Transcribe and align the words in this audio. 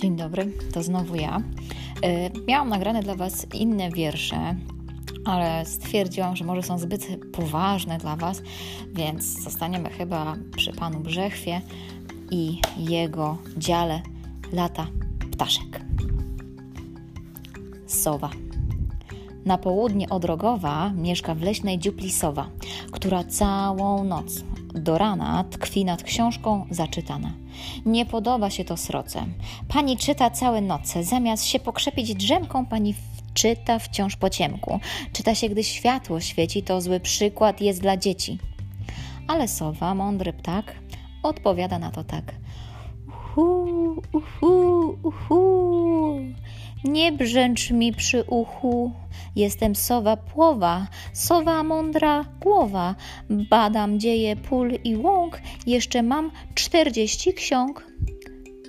Dzień 0.00 0.16
dobry, 0.16 0.52
to 0.72 0.82
znowu 0.82 1.14
ja. 1.14 1.42
E, 2.02 2.30
miałam 2.48 2.68
nagrane 2.68 3.02
dla 3.02 3.14
Was 3.14 3.46
inne 3.54 3.90
wiersze, 3.90 4.56
ale 5.24 5.66
stwierdziłam, 5.66 6.36
że 6.36 6.44
może 6.44 6.62
są 6.62 6.78
zbyt 6.78 7.06
poważne 7.32 7.98
dla 7.98 8.16
Was, 8.16 8.42
więc 8.94 9.42
zostaniemy 9.42 9.90
chyba 9.90 10.36
przy 10.56 10.72
Panu 10.72 11.00
Brzechwie 11.00 11.60
i 12.30 12.60
jego 12.76 13.38
dziale 13.56 14.02
lata 14.52 14.86
ptaszek. 15.32 15.80
Sowa. 17.86 18.30
Na 19.44 19.58
południe 19.58 20.08
od 20.08 20.24
Rogowa 20.24 20.90
mieszka 20.90 21.34
w 21.34 21.42
leśnej 21.42 21.78
dziupli 21.78 22.12
sowa, 22.12 22.48
która 22.90 23.24
całą 23.24 24.04
noc 24.04 24.44
do 24.74 24.98
rana 24.98 25.44
tkwi 25.50 25.84
nad 25.84 26.02
książką 26.02 26.66
zaczytana. 26.70 27.45
Nie 27.86 28.06
podoba 28.06 28.50
się 28.50 28.64
to 28.64 28.76
sroce. 28.76 29.26
Pani 29.68 29.96
czyta 29.96 30.30
całe 30.30 30.60
noce, 30.60 31.04
zamiast 31.04 31.44
się 31.44 31.60
pokrzepić 31.60 32.14
drzemką, 32.14 32.66
pani 32.66 32.94
czyta 33.34 33.78
wciąż 33.78 34.16
po 34.16 34.30
ciemku. 34.30 34.80
Czyta 35.12 35.34
się, 35.34 35.48
gdy 35.48 35.64
światło 35.64 36.20
świeci, 36.20 36.62
to 36.62 36.80
zły 36.80 37.00
przykład 37.00 37.60
jest 37.60 37.80
dla 37.80 37.96
dzieci. 37.96 38.38
Ale 39.28 39.48
sowa, 39.48 39.94
mądry 39.94 40.32
ptak, 40.32 40.76
odpowiada 41.22 41.78
na 41.78 41.90
to 41.90 42.04
tak. 42.04 42.34
Uhu, 43.36 44.02
uhu, 44.12 44.98
uhu. 45.02 46.20
Nie 46.84 47.12
brzęcz 47.12 47.70
mi 47.70 47.92
przy 47.92 48.24
uchu, 48.24 48.92
jestem 49.36 49.74
sowa 49.74 50.16
płowa, 50.16 50.86
sowa 51.12 51.62
mądra 51.62 52.24
głowa. 52.40 52.94
Badam 53.30 54.00
dzieje 54.00 54.36
pól 54.36 54.72
i 54.84 54.96
łąk, 54.96 55.40
jeszcze 55.66 56.02
mam 56.02 56.30
czterdzieści 56.54 57.34
ksiąg. 57.34 57.86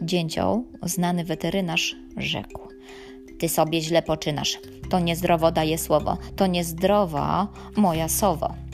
Dzięcioł, 0.01 0.65
znany 0.83 1.23
weterynarz, 1.23 1.95
rzekł. 2.17 2.67
Ty 3.39 3.49
sobie 3.49 3.81
źle 3.81 4.01
poczynasz, 4.01 4.59
to 4.89 4.99
niezdrowo 4.99 5.51
daje 5.51 5.77
słowo, 5.77 6.17
to 6.35 6.47
niezdrowa 6.47 7.47
moja 7.75 8.09
sowo. 8.09 8.66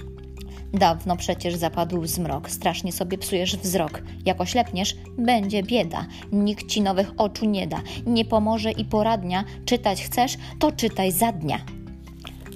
Dawno 0.74 1.18
przecież 1.18 1.56
zapadł 1.56 2.06
zmrok, 2.06 2.50
strasznie 2.50 2.92
sobie 2.92 3.18
psujesz 3.18 3.58
wzrok. 3.58 4.02
Jak 4.26 4.42
oślepniesz, 4.42 4.96
będzie 5.18 5.64
bieda. 5.64 6.06
Nikt 6.32 6.68
ci 6.68 6.82
nowych 6.82 7.12
oczu 7.18 7.46
nie 7.46 7.68
da. 7.68 7.82
Nie 8.06 8.26
pomoże 8.26 8.72
i 8.72 8.86
poradnia. 8.86 9.44
Czytać 9.66 10.04
chcesz, 10.04 10.38
to 10.60 10.72
czytaj 10.72 11.12
za 11.12 11.32
dnia. 11.32 11.60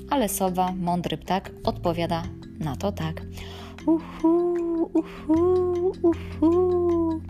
Ale 0.09 0.29
sowa, 0.29 0.71
mądry 0.71 1.17
ptak, 1.17 1.51
odpowiada 1.63 2.23
na 2.59 2.75
to 2.75 2.91
tak. 2.91 3.21
Uhu, 3.85 4.89
uhu, 4.93 5.91
uhu. 6.01 7.21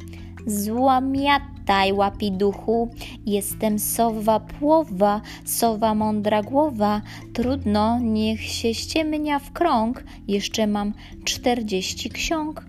Złamiataj, 1.68 1.94
łapi 1.94 2.32
duchu, 2.32 2.90
jestem 3.26 3.80
sowa 3.80 4.40
płowa, 4.40 5.22
sowa 5.46 5.96
mądra 5.96 6.44
głowa. 6.44 7.02
Trudno, 7.34 8.00
niech 8.00 8.42
się 8.42 8.74
ściemnia 8.74 9.40
w 9.40 9.52
krąg, 9.52 10.04
jeszcze 10.28 10.68
mam 10.68 10.94
czterdzieści 11.24 12.10
ksiąg. 12.10 12.66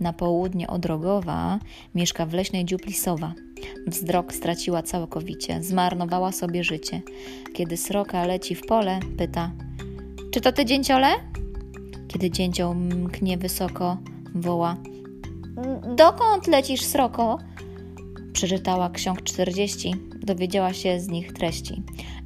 Na 0.00 0.12
południe 0.12 0.66
od 0.68 0.86
Rogowa 0.86 1.58
mieszka 1.94 2.26
w 2.26 2.32
leśnej 2.32 2.64
dziupli 2.64 2.92
sowa. 2.92 3.34
Wzrok 3.86 4.32
straciła 4.34 4.82
całkowicie, 4.82 5.62
zmarnowała 5.62 6.32
sobie 6.32 6.64
życie. 6.64 7.02
Kiedy 7.52 7.76
sroka 7.76 8.26
leci 8.26 8.54
w 8.54 8.66
pole, 8.66 9.00
pyta: 9.18 9.50
Czy 10.30 10.40
to 10.40 10.52
ty 10.52 10.64
dzięciole? 10.64 11.08
Kiedy 12.08 12.30
dzięcioł 12.30 12.74
mknie 12.74 13.38
wysoko, 13.38 13.96
woła: 14.34 14.76
Dokąd 15.96 16.46
lecisz, 16.46 16.82
sroko? 16.82 17.38
Przeczytała 18.32 18.90
ksiąg 18.90 19.22
40, 19.22 19.94
dowiedziała 20.22 20.72
się 20.72 21.00
z 21.00 21.08
nich 21.08 21.32
treści, 21.32 21.82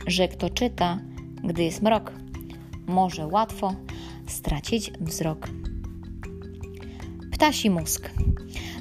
że 0.07 0.29
kto 0.29 0.51
czyta, 0.51 0.99
gdy 1.45 1.65
jest 1.65 1.83
mrok, 1.83 2.13
może 2.87 3.27
łatwo 3.27 3.75
stracić 4.27 4.91
wzrok. 5.01 5.49
Ptasi 7.33 7.71
mózg. 7.71 8.11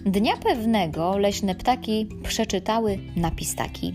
Dnia 0.06 0.38
pewnego 0.38 1.18
leśne 1.18 1.56
ptaki 1.56 2.08
przeczytały 2.24 3.00
napis 3.16 3.56
taki. 3.56 3.94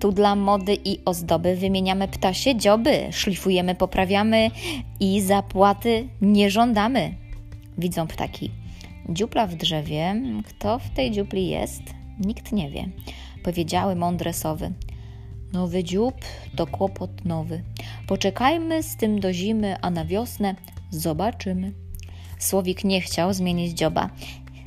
Tu 0.00 0.12
dla 0.12 0.36
mody 0.36 0.78
i 0.84 0.98
ozdoby 1.04 1.56
wymieniamy 1.56 2.08
ptasie 2.08 2.56
dzioby, 2.56 3.08
szlifujemy, 3.10 3.74
poprawiamy 3.74 4.50
i 5.00 5.20
zapłaty 5.20 6.08
nie 6.20 6.50
żądamy. 6.50 7.14
Widzą 7.78 8.06
ptaki 8.06 8.61
Dziupla 9.08 9.46
w 9.46 9.54
drzewie, 9.54 10.22
kto 10.48 10.78
w 10.78 10.90
tej 10.90 11.10
dziupli 11.10 11.48
jest, 11.48 11.82
nikt 12.20 12.52
nie 12.52 12.70
wie. 12.70 12.88
Powiedziały 13.44 13.96
mądre 13.96 14.32
sowy. 14.32 14.72
Nowy 15.52 15.84
dziób 15.84 16.14
to 16.56 16.66
kłopot 16.66 17.24
nowy. 17.24 17.62
Poczekajmy 18.06 18.82
z 18.82 18.96
tym 18.96 19.20
do 19.20 19.32
zimy, 19.32 19.76
a 19.80 19.90
na 19.90 20.04
wiosnę 20.04 20.54
zobaczymy. 20.90 21.72
Słowik 22.38 22.84
nie 22.84 23.00
chciał 23.00 23.32
zmienić 23.32 23.72
dzioba. 23.72 24.10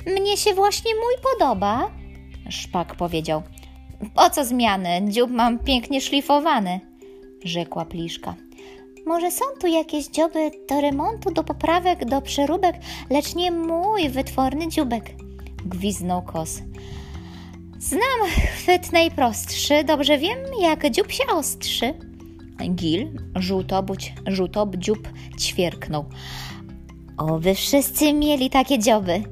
Mnie 0.06 0.36
się 0.36 0.54
właśnie 0.54 0.90
mój 0.94 1.14
podoba, 1.32 1.90
szpak 2.48 2.94
powiedział. 2.94 3.42
O 4.16 4.30
co 4.30 4.44
zmiany? 4.44 5.00
Dziób 5.08 5.30
mam 5.30 5.58
pięknie 5.58 6.00
szlifowany, 6.00 6.80
rzekła 7.44 7.84
pliszka. 7.84 8.34
Może 9.06 9.30
są 9.30 9.44
tu 9.60 9.66
jakieś 9.66 10.08
dzioby 10.08 10.50
do 10.68 10.80
remontu, 10.80 11.30
do 11.30 11.44
poprawek, 11.44 12.04
do 12.04 12.22
przeróbek, 12.22 12.76
lecz 13.10 13.34
nie 13.34 13.50
mój 13.50 14.08
wytworny 14.08 14.68
dziubek, 14.68 15.10
gwiznął 15.64 16.22
kos. 16.22 16.62
Znam 17.78 18.30
chwyt 18.56 18.92
najprostszy, 18.92 19.84
dobrze 19.84 20.18
wiem, 20.18 20.38
jak 20.60 20.90
dziób 20.90 21.12
się 21.12 21.24
ostrzy. 21.26 21.94
Gil, 22.74 23.20
żółtobudź, 23.34 24.14
żółtob 24.26 24.76
dziób 24.76 25.08
ćwierknął. 25.40 26.04
O, 27.16 27.38
wy 27.38 27.54
wszyscy 27.54 28.12
mieli 28.12 28.50
takie 28.50 28.78
dzioby, 28.78 29.22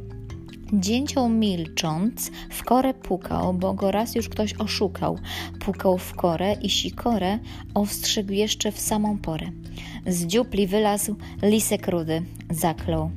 Dzięcioł 0.72 1.28
milcząc 1.28 2.30
w 2.50 2.64
korę 2.64 2.94
pukał, 2.94 3.54
bo 3.54 3.74
go 3.74 3.90
raz 3.90 4.14
już 4.14 4.28
ktoś 4.28 4.54
oszukał. 4.54 5.18
Pukał 5.60 5.98
w 5.98 6.14
korę 6.14 6.56
i 6.62 6.70
sikorę 6.70 7.38
ostrzegł 7.74 8.32
jeszcze 8.32 8.72
w 8.72 8.80
samą 8.80 9.18
porę. 9.18 9.50
Z 10.06 10.26
dziupli 10.26 10.66
wylazł 10.66 11.16
lisek 11.42 11.88
rudy, 11.88 12.22
zaklął. 12.50 13.10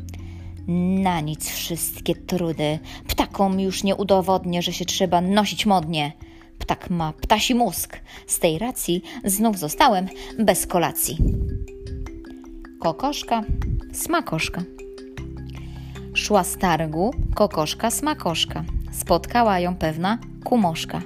Na 1.03 1.21
nic 1.21 1.49
wszystkie 1.49 2.15
trudy. 2.15 2.79
Ptakom 3.07 3.59
już 3.59 3.83
nie 3.83 3.95
udowodnię, 3.95 4.61
że 4.61 4.73
się 4.73 4.85
trzeba 4.85 5.21
nosić 5.21 5.65
modnie. 5.65 6.11
Ptak 6.59 6.89
ma 6.89 7.13
ptasi 7.13 7.55
mózg. 7.55 7.99
Z 8.27 8.39
tej 8.39 8.59
racji 8.59 9.01
znów 9.25 9.59
zostałem 9.59 10.07
bez 10.39 10.67
kolacji. 10.67 11.17
Kokoszka, 12.79 13.43
smakoszka. 13.93 14.63
Szła 16.27 16.43
z 16.43 16.57
targu 16.57 17.11
kokoszka 17.35 17.91
smakoszka. 17.91 18.63
Spotkała 18.91 19.59
ją 19.59 19.75
pewna 19.75 20.17
kumoszka. 20.43 21.01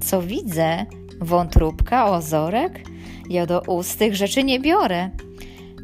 Co 0.00 0.22
widzę? 0.22 0.86
Wątróbka, 1.20 2.10
ozorek? 2.10 2.84
Ja 3.30 3.46
do 3.46 3.60
ust 3.60 3.98
tych 3.98 4.16
rzeczy 4.16 4.44
nie 4.44 4.60
biorę. 4.60 5.10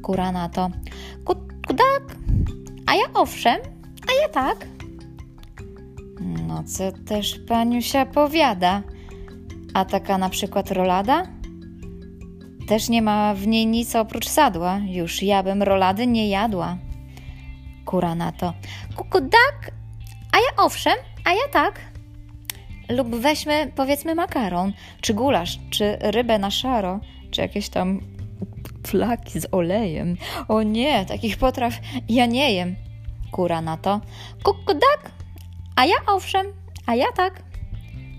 Kura 0.02 0.32
na 0.32 0.48
to. 0.48 0.70
Kudak, 1.66 2.16
a 2.86 2.94
ja 2.94 3.04
owszem, 3.14 3.60
a 4.08 4.22
ja 4.22 4.28
tak. 4.28 4.66
No 6.46 6.64
co 6.64 6.92
też 6.92 7.38
paniusia 7.48 8.06
powiada? 8.06 8.82
A 9.74 9.84
taka 9.84 10.18
na 10.18 10.28
przykład 10.28 10.70
rolada? 10.70 11.22
Też 12.68 12.88
nie 12.88 13.02
ma 13.02 13.34
w 13.34 13.46
niej 13.46 13.66
nic 13.66 13.96
oprócz 13.96 14.28
sadła. 14.28 14.78
Już 14.86 15.22
ja 15.22 15.42
bym 15.42 15.62
rolady 15.62 16.06
nie 16.06 16.28
jadła. 16.28 16.85
Kura 17.86 18.14
na 18.14 18.32
to. 18.32 18.52
Kukudak, 18.96 19.70
a 20.32 20.36
ja 20.38 20.64
owszem, 20.64 20.98
a 21.24 21.30
ja 21.30 21.48
tak. 21.52 21.80
Lub 22.88 23.08
weźmy, 23.08 23.72
powiedzmy, 23.76 24.14
makaron, 24.14 24.72
czy 25.00 25.14
gulasz, 25.14 25.58
czy 25.70 25.96
rybę 26.00 26.38
na 26.38 26.50
szaro, 26.50 27.00
czy 27.30 27.40
jakieś 27.40 27.68
tam 27.68 28.00
flaki 28.86 29.40
z 29.40 29.46
olejem. 29.52 30.16
O 30.48 30.62
nie, 30.62 31.04
takich 31.06 31.36
potraw 31.36 31.74
ja 32.08 32.26
nie 32.26 32.52
jem. 32.52 32.76
Kura 33.32 33.60
na 33.60 33.76
to. 33.76 34.00
Kukudak, 34.42 35.10
a 35.76 35.86
ja 35.86 35.96
owszem, 36.06 36.46
a 36.86 36.94
ja 36.94 37.12
tak. 37.16 37.42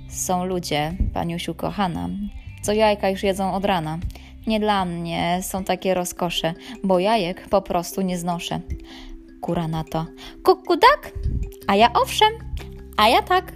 Są 0.10 0.46
ludzie, 0.46 0.94
paniusiu 1.14 1.56
kochana, 1.56 2.10
co 2.62 2.74
jajka 2.74 3.10
już 3.10 3.24
jedzą 3.24 3.54
od 3.54 3.66
rana. 3.66 4.00
Nie 4.48 4.60
dla 4.60 4.86
mnie 4.86 5.40
są 5.42 5.64
takie 5.64 5.94
rozkosze, 5.94 6.54
bo 6.84 7.00
jajek 7.00 7.50
po 7.50 7.62
prostu 7.62 8.02
nie 8.02 8.18
znoszę. 8.18 8.60
Kura 9.48 9.68
na 9.68 9.84
to. 9.84 10.06
Kukudak? 10.44 11.16
A 11.68 11.76
ja 11.76 11.88
owszem, 11.96 12.36
a 12.98 13.08
ja 13.08 13.24
tak. 13.24 13.54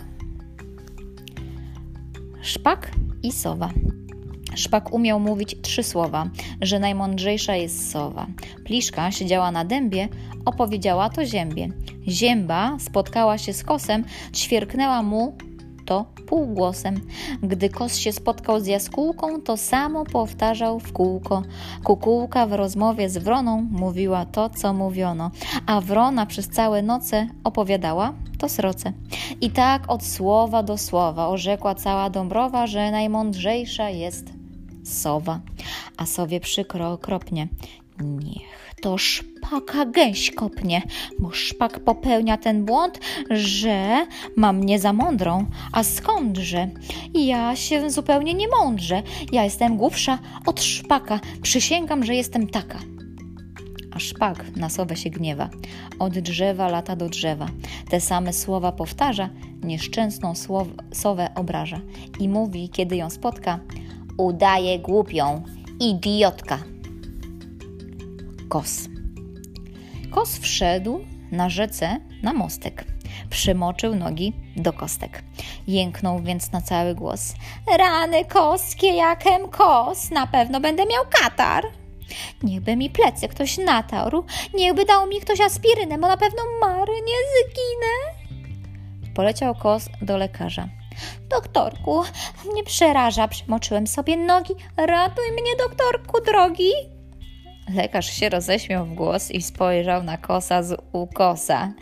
Szpak 2.41 2.91
i 3.23 3.31
sowa. 3.31 3.69
Szpak 4.55 4.93
umiał 4.93 5.19
mówić 5.19 5.55
trzy 5.61 5.83
słowa, 5.83 6.29
że 6.61 6.79
najmądrzejsza 6.79 7.55
jest 7.55 7.91
sowa. 7.91 8.27
Pliszka 8.65 9.11
siedziała 9.11 9.51
na 9.51 9.65
dębie, 9.65 10.07
opowiedziała 10.45 11.09
to 11.09 11.25
ziębie. 11.25 11.69
Zięba 12.07 12.77
spotkała 12.79 13.37
się 13.37 13.53
z 13.53 13.63
kosem, 13.63 14.03
ćwierknęła 14.33 15.03
mu 15.03 15.37
to 15.91 16.05
półgłosem. 16.27 17.01
Gdy 17.43 17.69
kos 17.69 17.95
się 17.95 18.11
spotkał 18.11 18.59
z 18.59 18.67
jaskółką, 18.67 19.41
to 19.41 19.57
samo 19.57 20.05
powtarzał 20.05 20.79
w 20.79 20.93
kółko. 20.93 21.43
Kukułka 21.83 22.47
w 22.47 22.53
rozmowie 22.53 23.09
z 23.09 23.17
wroną 23.17 23.67
mówiła 23.71 24.25
to, 24.25 24.49
co 24.49 24.73
mówiono, 24.73 25.31
a 25.65 25.81
wrona 25.81 26.25
przez 26.25 26.49
całe 26.49 26.81
noce 26.81 27.27
opowiadała 27.43 28.13
to 28.37 28.49
sroce. 28.49 28.93
I 29.41 29.49
tak 29.49 29.91
od 29.91 30.05
słowa 30.05 30.63
do 30.63 30.77
słowa 30.77 31.27
orzekła 31.27 31.75
cała 31.75 32.09
Dąbrowa, 32.09 32.67
że 32.67 32.91
najmądrzejsza 32.91 33.89
jest 33.89 34.25
sowa. 34.83 35.39
A 35.97 36.05
sowie 36.05 36.39
przykro 36.39 36.91
okropnie. 36.91 37.47
Niech 37.99 38.70
to 38.81 38.97
szpaka 38.97 39.85
gęś 39.85 40.31
kopnie, 40.31 40.81
bo 41.19 41.31
szpak 41.31 41.79
popełnia 41.79 42.37
ten 42.37 42.65
błąd, 42.65 42.99
że 43.29 44.05
ma 44.37 44.53
mnie 44.53 44.79
za 44.79 44.93
mądrą. 44.93 45.45
A 45.71 45.83
skądże? 45.83 46.69
Ja 47.13 47.55
się 47.55 47.89
zupełnie 47.89 48.33
nie 48.33 48.47
mądrze. 48.47 49.03
Ja 49.31 49.43
jestem 49.43 49.77
głupsza 49.77 50.19
od 50.45 50.61
szpaka. 50.61 51.19
Przysięgam, 51.41 52.03
że 52.03 52.15
jestem 52.15 52.47
taka. 52.47 52.79
A 53.91 53.99
szpak 53.99 54.55
na 54.55 54.69
sowę 54.69 54.95
się 54.95 55.09
gniewa. 55.09 55.49
Od 55.99 56.19
drzewa 56.19 56.67
lata 56.67 56.95
do 56.95 57.09
drzewa. 57.09 57.47
Te 57.89 58.01
same 58.01 58.33
słowa 58.33 58.71
powtarza, 58.71 59.29
nieszczęsną 59.63 60.33
sowę 60.93 61.29
obraża. 61.35 61.81
I 62.19 62.29
mówi, 62.29 62.69
kiedy 62.69 62.95
ją 62.95 63.09
spotka, 63.09 63.59
udaje 64.17 64.79
głupią, 64.79 65.43
idiotka 65.79 66.70
kos. 68.51 68.87
Kos 70.11 70.37
wszedł 70.37 70.99
na 71.31 71.49
rzece 71.49 71.99
na 72.23 72.33
mostek. 72.33 72.85
Przymoczył 73.29 73.95
nogi 73.95 74.33
do 74.55 74.73
kostek. 74.73 75.23
Jęknął 75.67 76.19
więc 76.19 76.51
na 76.51 76.61
cały 76.61 76.95
głos. 76.95 77.33
Rany 77.77 78.25
koskie, 78.25 78.87
jakem 78.87 79.49
kos, 79.49 80.11
na 80.11 80.27
pewno 80.27 80.59
będę 80.59 80.85
miał 80.85 81.03
katar. 81.09 81.67
Niechby 82.43 82.75
mi 82.75 82.89
plecy 82.89 83.27
ktoś 83.27 83.57
natarł, 83.57 84.23
niechby 84.53 84.85
dał 84.85 85.07
mi 85.07 85.19
ktoś 85.19 85.41
aspirynę, 85.41 85.97
bo 85.97 86.07
na 86.07 86.17
pewno 86.17 86.43
mary 86.61 86.93
nie 86.93 87.17
zginę. 87.33 87.95
Poleciał 89.13 89.55
kos 89.55 89.89
do 90.01 90.17
lekarza. 90.17 90.67
Doktorku, 91.29 92.03
mnie 92.51 92.63
przeraża, 92.63 93.27
przymoczyłem 93.27 93.87
sobie 93.87 94.17
nogi. 94.17 94.53
Ratuj 94.77 95.31
mnie, 95.31 95.55
doktorku 95.57 96.21
drogi. 96.21 96.71
Lekarz 97.69 98.13
się 98.13 98.29
roześmiał 98.29 98.85
w 98.85 98.93
głos 98.93 99.31
i 99.31 99.41
spojrzał 99.41 100.03
na 100.03 100.17
kosa 100.17 100.63
z 100.63 100.81
ukosa. 100.91 101.73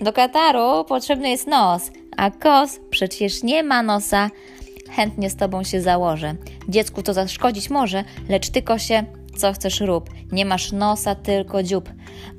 Do 0.00 0.12
kataru 0.12 0.84
potrzebny 0.84 1.30
jest 1.30 1.46
nos, 1.46 1.90
a 2.16 2.30
kos 2.30 2.80
przecież 2.90 3.42
nie 3.42 3.62
ma 3.62 3.82
nosa. 3.82 4.30
Chętnie 4.90 5.30
z 5.30 5.36
tobą 5.36 5.64
się 5.64 5.80
założę. 5.80 6.34
Dziecku 6.68 7.02
to 7.02 7.14
zaszkodzić 7.14 7.70
może, 7.70 8.04
lecz 8.28 8.50
ty 8.50 8.62
kosie, 8.62 9.04
co 9.36 9.52
chcesz 9.52 9.80
rób. 9.80 10.10
Nie 10.32 10.44
masz 10.44 10.72
nosa, 10.72 11.14
tylko 11.14 11.62
dziób. 11.62 11.90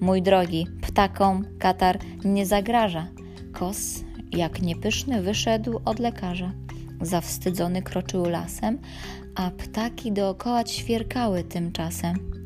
Mój 0.01 0.21
drogi, 0.21 0.67
ptakom 0.81 1.45
katar 1.59 1.99
nie 2.25 2.45
zagraża. 2.45 3.07
Kos, 3.53 4.03
jak 4.31 4.61
niepyszny, 4.61 5.21
wyszedł 5.21 5.81
od 5.85 5.99
lekarza. 5.99 6.51
Zawstydzony 7.01 7.81
kroczył 7.81 8.25
lasem, 8.25 8.79
a 9.35 9.51
ptaki 9.51 10.11
dookoła 10.11 10.63
ćwierkały 10.63 11.43
tymczasem. 11.43 12.42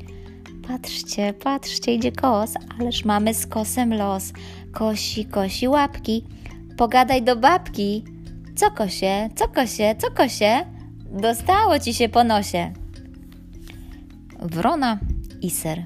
Patrzcie, 0.68 1.34
patrzcie, 1.34 1.94
idzie 1.94 2.12
kos, 2.12 2.54
ależ 2.80 3.06
mamy 3.06 3.34
z 3.34 3.48
kosem 3.48 3.94
los. 3.94 4.34
Kosi, 4.72 5.26
kosi 5.26 5.68
łapki, 5.68 6.24
pogadaj 6.78 7.24
do 7.24 7.36
babki. 7.36 8.04
Co 8.56 8.72
kosie, 8.72 9.30
co 9.36 9.48
kosie, 9.48 9.96
co 9.98 10.12
kosie? 10.12 10.66
Dostało 11.22 11.80
ci 11.80 11.94
się 11.94 12.10
po 12.10 12.24
nosie. 12.24 12.74
Wrona 14.40 15.00
i 15.42 15.50
ser. 15.50 15.84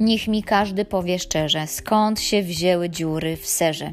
Niech 0.00 0.28
mi 0.28 0.42
każdy 0.42 0.84
powie 0.84 1.18
szczerze, 1.18 1.66
skąd 1.66 2.20
się 2.20 2.42
wzięły 2.42 2.90
dziury 2.90 3.36
w 3.36 3.46
serze. 3.46 3.92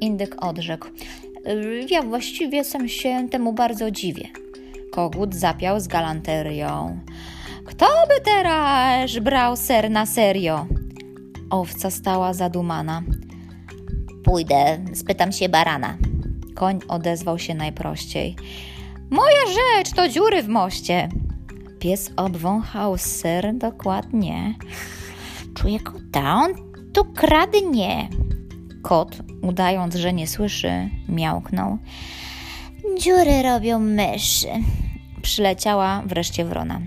Indyk 0.00 0.44
odrzekł. 0.44 0.88
Ja 1.90 2.02
właściwie 2.02 2.64
sam 2.64 2.88
się 2.88 3.28
temu 3.30 3.52
bardzo 3.52 3.90
dziwię. 3.90 4.28
Kogut 4.92 5.34
zapiał 5.34 5.80
z 5.80 5.86
galanterią. 5.86 6.98
Kto 7.64 7.86
by 8.08 8.20
teraz 8.24 9.18
brał 9.18 9.56
ser 9.56 9.90
na 9.90 10.06
serio? 10.06 10.66
Owca 11.50 11.90
stała 11.90 12.34
zadumana. 12.34 13.02
Pójdę, 14.24 14.78
spytam 14.94 15.32
się 15.32 15.48
barana. 15.48 15.96
Koń 16.54 16.80
odezwał 16.88 17.38
się 17.38 17.54
najprościej. 17.54 18.36
Moja 19.10 19.46
rzecz 19.46 19.90
to 19.90 20.08
dziury 20.08 20.42
w 20.42 20.48
moście. 20.48 21.08
Pies 21.78 22.12
obwąchał 22.16 22.98
ser 22.98 23.54
dokładnie. 23.54 24.54
Czuję 25.54 25.80
kota, 25.80 26.34
on 26.34 26.52
tu 26.92 27.04
kradnie. 27.04 28.08
Kot, 28.82 29.16
udając, 29.42 29.94
że 29.94 30.12
nie 30.12 30.26
słyszy, 30.26 30.90
miałknął. 31.08 31.78
Dziury 32.98 33.42
robią 33.42 33.78
myszy. 33.78 34.48
Przyleciała 35.22 36.02
wreszcie 36.06 36.44
wrona. 36.44 36.80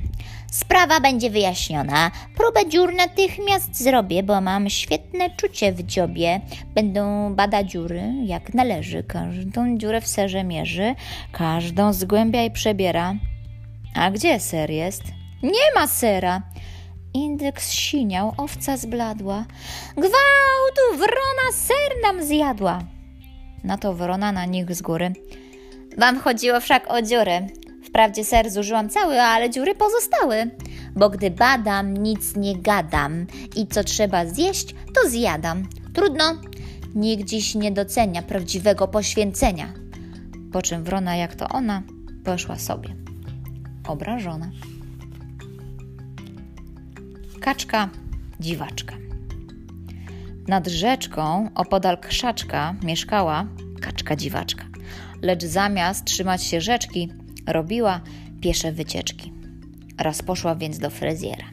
Sprawa 0.58 1.00
będzie 1.00 1.30
wyjaśniona. 1.30 2.12
Próbę 2.38 2.70
dziur 2.70 2.94
natychmiast 2.94 3.84
zrobię, 3.84 4.24
bo 4.24 4.42
mam 4.42 4.70
świetne 4.70 5.30
czucie 5.30 5.74
w 5.74 5.84
dziobie. 5.84 6.42
Będą 6.76 7.36
bada 7.36 7.64
dziury 7.64 8.02
jak 8.24 8.54
należy. 8.54 9.04
Każdą 9.04 9.78
dziurę 9.78 10.02
w 10.02 10.08
serze 10.08 10.44
mierzy, 10.44 10.96
każdą 11.32 11.94
zgłębia 11.94 12.44
i 12.44 12.52
przebiera. 12.52 13.16
A 13.96 14.12
gdzie 14.12 14.40
ser 14.40 14.72
jest? 14.72 15.04
Nie 15.44 15.74
ma 15.76 15.88
sera. 15.88 16.42
Indeks 17.14 17.72
siniał, 17.72 18.34
owca 18.38 18.78
zbladła. 18.78 19.46
Gwałtu, 19.96 20.98
wrona 20.98 21.52
ser 21.52 21.92
nam 22.04 22.24
zjadła. 22.24 22.80
Na 23.64 23.78
to 23.78 23.94
wrona 23.94 24.32
na 24.32 24.46
nich 24.46 24.76
z 24.76 24.82
góry. 24.82 25.14
Wam 25.98 26.20
chodziło 26.20 26.60
wszak 26.60 26.92
o 26.92 27.02
dziury. 27.02 27.48
Wprawdzie 27.88 28.24
ser 28.24 28.52
zużyłam 28.52 28.90
cały, 28.90 29.22
ale 29.22 29.50
dziury 29.50 29.76
pozostały. 29.76 30.50
Bo 30.96 31.10
gdy 31.10 31.32
badam, 31.32 31.98
nic 31.98 32.36
nie 32.36 32.58
gadam 32.58 33.28
i 33.56 33.68
co 33.68 33.84
trzeba 33.84 34.26
zjeść, 34.26 34.76
to 34.96 35.10
zjadam. 35.10 35.68
Trudno, 35.94 36.36
nikt 36.96 37.30
dziś 37.30 37.56
nie 37.56 37.72
docenia 37.72 38.22
prawdziwego 38.22 38.88
poświęcenia. 38.88 39.74
Po 40.54 40.62
czym 40.62 40.84
wrona, 40.84 41.16
jak 41.16 41.36
to 41.36 41.50
ona, 41.50 41.84
poszła 42.24 42.60
sobie. 42.60 42.96
Obrażona. 43.88 44.52
Kaczka, 47.40 47.90
dziwaczka. 48.40 48.96
Nad 50.48 50.68
rzeczką, 50.68 51.50
opodal 51.56 51.98
krzaczka, 52.00 52.76
mieszkała 52.84 53.48
kaczka 53.82 54.16
dziwaczka. 54.16 54.66
Lecz 55.22 55.46
zamiast 55.46 56.06
trzymać 56.06 56.44
się 56.44 56.62
rzeczki, 56.62 57.12
robiła 57.48 58.02
piesze 58.42 58.72
wycieczki. 58.72 59.34
Raz 59.98 60.22
poszła 60.22 60.56
więc 60.56 60.78
do 60.78 60.90
fryzjera. 60.90 61.46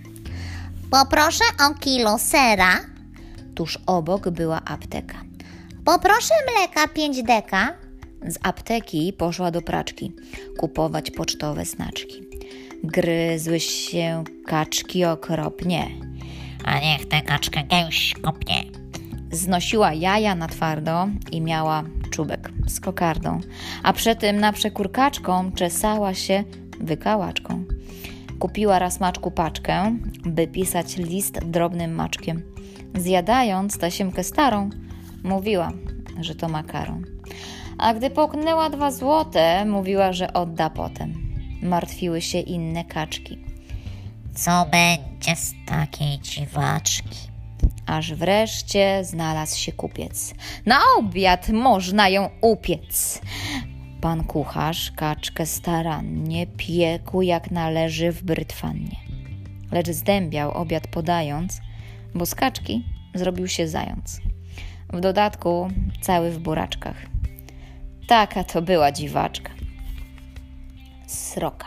Poproszę 0.91 1.45
o 1.67 1.75
kilo 1.75 2.19
sera. 2.19 2.81
Tuż 3.55 3.79
obok 3.87 4.31
była 4.31 4.65
apteka. 4.65 5.23
Poproszę 5.85 6.35
mleka 6.55 6.89
5 6.89 7.23
deka. 7.23 7.75
Z 8.29 8.39
apteki 8.43 9.13
poszła 9.13 9.51
do 9.51 9.63
praczki 9.63 10.13
kupować 10.59 11.11
pocztowe 11.11 11.65
znaczki. 11.65 12.23
Gryzły 12.85 13.61
się 13.61 14.25
kaczki 14.47 15.05
okropnie. 15.05 15.91
A 16.65 16.79
niech 16.79 17.09
tę 17.09 17.23
kaczkę 17.23 17.65
gęś 17.65 18.15
kopnie. 18.23 18.65
Znosiła 19.33 19.93
jaja 19.93 20.35
na 20.35 20.49
twardo 20.49 21.09
i 21.33 21.41
miała 21.41 21.85
czubek 22.15 22.51
z 22.67 22.81
kokardą, 22.81 23.41
a 23.83 23.93
przy 23.93 24.17
tym 24.17 24.41
na 24.41 24.53
przekurkaczką 24.53 25.53
czesała 25.53 26.15
się 26.15 26.45
wykałaczką. 26.81 27.65
Kupiła 28.39 28.79
raz 28.79 29.01
maczku 29.01 29.31
paczkę, 29.31 29.97
by 30.25 30.47
pisać 30.47 30.97
list 30.97 31.39
drobnym 31.39 31.95
maczkiem. 31.95 32.43
Zjadając 32.95 33.79
tasiemkę 33.79 34.25
starą, 34.25 34.71
mówiła, 35.25 35.73
że 36.21 36.35
to 36.35 36.49
makaron. 36.49 37.05
A 37.79 37.95
gdy 37.95 38.11
poknęła 38.11 38.71
dwa 38.71 38.91
złote, 38.91 39.65
mówiła, 39.65 40.13
że 40.13 40.33
odda 40.33 40.71
potem. 40.71 41.15
Martwiły 41.63 42.21
się 42.21 42.39
inne 42.39 42.85
kaczki. 42.85 43.39
Co 44.35 44.67
będzie 44.71 45.37
z 45.37 45.55
takiej 45.67 46.19
dziwaczki? 46.19 47.34
Aż 47.87 48.15
wreszcie 48.15 49.05
znalazł 49.05 49.59
się 49.59 49.73
kupiec. 49.73 50.35
Na 50.67 50.79
obiad 50.99 51.49
można 51.49 52.09
ją 52.09 52.31
upiec. 52.41 53.21
Pan 54.01 54.25
kucharz 54.25 54.93
kaczkę 54.93 55.47
starannie 55.47 56.47
piekł 56.47 57.23
jak 57.23 57.51
należy 57.51 58.13
w 58.13 58.23
brytwannie. 58.23 58.97
Lecz 59.73 59.91
zdębiał 59.91 60.51
obiad 60.51 60.87
podając, 60.87 61.61
bo 62.15 62.27
z 62.27 62.35
kaczki 62.35 62.85
zrobił 63.15 63.49
się 63.49 63.69
zając. 63.69 64.21
W 64.93 65.01
dodatku 65.01 65.69
cały 66.01 66.31
w 66.31 66.39
buraczkach. 66.39 66.97
Taka 68.09 68.45
to 68.45 68.63
była 68.63 68.93
dziwaczka. 68.93 69.51
Sroka. 71.07 71.67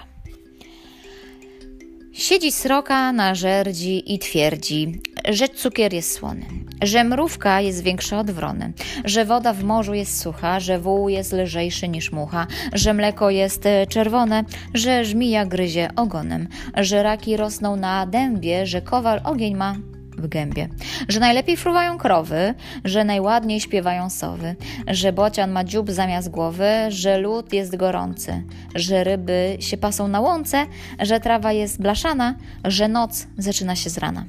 Siedzi 2.13 2.51
sroka 2.51 3.11
na 3.13 3.35
żerdzi 3.35 4.13
i 4.13 4.19
twierdzi, 4.19 5.01
że 5.29 5.49
cukier 5.49 5.93
jest 5.93 6.11
słony, 6.11 6.45
że 6.81 7.03
mrówka 7.03 7.61
jest 7.61 7.83
większa 7.83 8.19
od 8.19 8.31
wrony, 8.31 8.73
że 9.05 9.25
woda 9.25 9.53
w 9.53 9.63
morzu 9.63 9.93
jest 9.93 10.21
sucha, 10.21 10.59
że 10.59 10.79
wół 10.79 11.09
jest 11.09 11.33
lżejszy 11.33 11.87
niż 11.87 12.11
mucha, 12.11 12.47
że 12.73 12.93
mleko 12.93 13.29
jest 13.29 13.65
e, 13.65 13.87
czerwone, 13.87 14.43
że 14.73 15.05
żmija 15.05 15.45
gryzie 15.45 15.89
ogonem, 15.95 16.47
że 16.77 17.03
raki 17.03 17.37
rosną 17.37 17.75
na 17.75 18.05
dębie, 18.05 18.65
że 18.65 18.81
kowal 18.81 19.21
ogień 19.23 19.55
ma 19.55 19.75
w 20.17 20.27
gębie, 20.27 20.69
że 21.09 21.19
najlepiej 21.19 21.57
fruwają 21.57 21.97
krowy, 21.97 22.53
że 22.85 23.03
najładniej 23.03 23.59
śpiewają 23.59 24.09
sowy, 24.09 24.55
że 24.87 25.13
bocian 25.13 25.51
ma 25.51 25.63
dziób 25.63 25.91
zamiast 25.91 26.29
głowy, 26.29 26.71
że 26.89 27.17
lód 27.17 27.53
jest 27.53 27.75
gorący, 27.75 28.43
że 28.75 29.03
ryby 29.03 29.57
się 29.59 29.77
pasą 29.77 30.07
na 30.07 30.19
łące, 30.19 30.65
że 30.99 31.19
trawa 31.19 31.51
jest 31.51 31.81
blaszana, 31.81 32.35
że 32.63 32.87
noc 32.87 33.27
zaczyna 33.37 33.75
się 33.75 33.89
z 33.89 33.97
rana. 33.97 34.25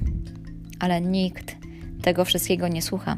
Ale 0.79 1.01
nikt 1.01 1.55
tego 2.01 2.25
wszystkiego 2.25 2.67
nie 2.67 2.81
słucha, 2.81 3.17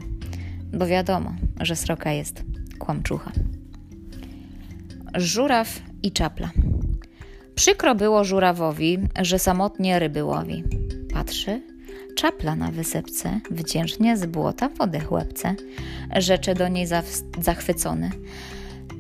bo 0.74 0.88
wiadomo, 0.88 1.34
że 1.62 1.76
sroka 1.76 2.12
jest 2.12 2.44
kłamczucha. 2.80 3.32
Żuraw 5.16 5.82
i 6.04 6.12
czapla. 6.12 6.50
Przykro 7.56 7.96
było 7.96 8.24
żurawowi, 8.24 8.98
że 9.22 9.40
samotnie 9.40 10.00
ryby 10.00 10.24
łowi. 10.24 10.64
Patrzy 11.14 11.62
czapla 12.16 12.56
na 12.56 12.72
wysepce, 12.72 13.40
wdzięcznie 13.52 14.18
z 14.18 14.26
błota 14.26 14.70
wodę 14.70 15.00
chłepce, 15.00 15.56
rzecze 16.18 16.56
do 16.56 16.68
niej 16.68 16.88
zachwycony. 17.42 18.10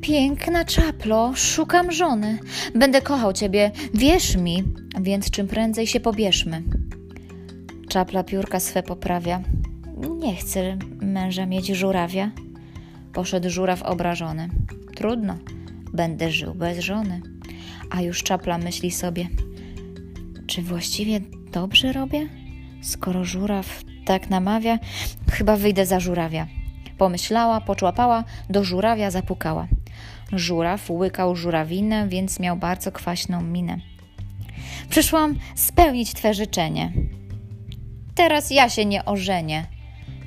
Piękna 0.01 0.65
czaplo, 0.65 1.31
szukam 1.35 1.91
żony. 1.91 2.39
Będę 2.75 3.01
kochał 3.01 3.33
ciebie, 3.33 3.71
wierz 3.93 4.35
mi, 4.35 4.63
więc 5.01 5.29
czym 5.31 5.47
prędzej 5.47 5.87
się 5.87 5.99
pobierzmy. 5.99 6.63
Czapla 7.91 8.23
piórka 8.23 8.59
swe 8.59 8.83
poprawia. 8.83 9.41
Nie 10.19 10.35
chcę 10.35 10.77
męża 11.01 11.45
mieć 11.45 11.67
żurawia. 11.67 12.31
Poszedł 13.13 13.49
żuraw 13.49 13.83
obrażony. 13.83 14.49
Trudno, 14.95 15.37
będę 15.93 16.31
żył 16.31 16.55
bez 16.55 16.79
żony. 16.79 17.21
A 17.89 18.01
już 18.01 18.23
czapla 18.23 18.57
myśli 18.57 18.91
sobie, 18.91 19.27
czy 20.47 20.61
właściwie 20.61 21.19
dobrze 21.51 21.93
robię? 21.93 22.29
Skoro 22.81 23.25
żuraw 23.25 23.83
tak 24.05 24.29
namawia, 24.29 24.79
chyba 25.31 25.57
wyjdę 25.57 25.85
za 25.85 25.99
żurawia. 25.99 26.47
Pomyślała, 26.97 27.61
poczłapała, 27.61 28.23
do 28.49 28.63
żurawia 28.63 29.11
zapukała. 29.11 29.67
Żuraw 30.33 30.89
łykał 30.89 31.35
żurawinę, 31.35 32.07
więc 32.07 32.39
miał 32.39 32.57
bardzo 32.57 32.91
kwaśną 32.91 33.41
minę. 33.41 33.77
Przyszłam 34.89 35.35
spełnić 35.55 36.13
Twe 36.13 36.33
życzenie. 36.33 36.91
Teraz 38.15 38.51
ja 38.51 38.69
się 38.69 38.85
nie 38.85 39.05
ożenię. 39.05 39.65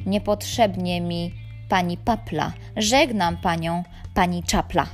Niepotrzebnie 0.07 1.01
mi 1.01 1.33
pani 1.69 1.97
papla. 1.97 2.53
Żegnam 2.77 3.37
panią, 3.37 3.83
pani 4.15 4.43
czapla. 4.43 4.87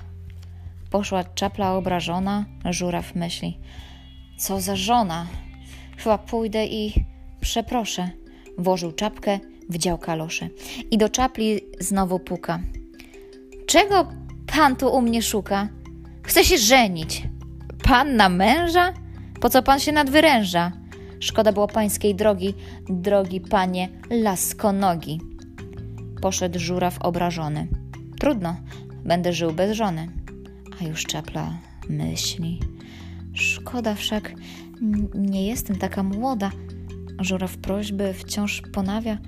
Poszła 0.90 1.24
czapla 1.24 1.74
obrażona, 1.74 2.44
żuraw 2.64 3.14
myśli. 3.14 3.58
Co 4.38 4.60
za 4.60 4.76
żona? 4.76 5.26
Chyba 5.96 6.18
pójdę 6.18 6.66
i 6.66 7.04
Przeproszę. 7.40 8.10
Włożył 8.58 8.92
czapkę, 8.92 9.38
wdział 9.68 9.98
kalosze. 9.98 10.48
I 10.90 10.98
do 10.98 11.08
czapli 11.08 11.60
znowu 11.80 12.18
puka. 12.18 12.60
Czego 13.66 14.12
pan 14.46 14.76
tu 14.76 14.88
u 14.88 15.00
mnie 15.00 15.22
szuka? 15.22 15.68
Chce 16.22 16.44
się 16.44 16.58
żenić. 16.58 17.22
Pan 17.82 18.16
na 18.16 18.28
męża? 18.28 18.92
Po 19.40 19.50
co 19.50 19.62
pan 19.62 19.80
się 19.80 19.92
nadwyręża? 19.92 20.72
Szkoda 21.20 21.52
było 21.52 21.66
pańskiej 21.66 22.14
drogi, 22.14 22.54
drogi 22.88 23.40
panie 23.40 23.88
laskonogi. 24.10 25.20
Poszedł 26.22 26.58
żuraw 26.58 26.98
obrażony. 27.02 27.68
Trudno, 28.20 28.56
będę 29.04 29.32
żył 29.32 29.52
bez 29.52 29.76
żony. 29.76 30.08
A 30.80 30.84
już 30.84 31.04
czapla 31.04 31.58
myśli. 31.88 32.60
Szkoda 33.34 33.94
wszak, 33.94 34.32
nie 35.14 35.46
jestem 35.46 35.76
taka 35.76 36.02
młoda, 36.02 36.50
Żuraw 37.20 37.56
prośby 37.56 38.14
wciąż 38.14 38.62
ponawia. 38.72 39.18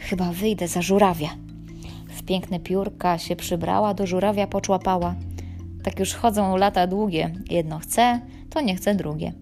Chyba 0.00 0.32
wyjdę 0.32 0.68
za 0.68 0.82
żurawia. 0.82 1.30
W 2.08 2.22
piękne 2.22 2.60
piórka 2.60 3.18
się 3.18 3.36
przybrała, 3.36 3.94
do 3.94 4.06
żurawia 4.06 4.46
poczłapała. 4.46 5.14
Tak 5.82 6.00
już 6.00 6.14
chodzą 6.14 6.56
lata 6.56 6.86
długie. 6.86 7.34
Jedno 7.50 7.78
chce, 7.78 8.20
to 8.50 8.60
nie 8.60 8.76
chce 8.76 8.94
drugie. 8.94 9.32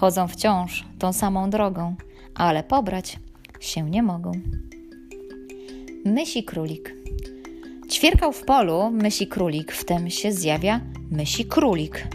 Chodzą 0.00 0.28
wciąż 0.28 0.84
tą 0.98 1.12
samą 1.12 1.50
drogą, 1.50 1.94
ale 2.34 2.62
pobrać 2.62 3.18
się 3.60 3.90
nie 3.90 4.02
mogą. 4.02 4.32
Mysi 6.04 6.44
królik. 6.44 6.94
Ćwierkał 7.90 8.32
w 8.32 8.44
polu 8.44 8.90
mysi 8.90 9.26
królik, 9.26 9.72
wtem 9.72 10.10
się 10.10 10.32
zjawia 10.32 10.80
mysi 11.10 11.44
królik. 11.44 12.06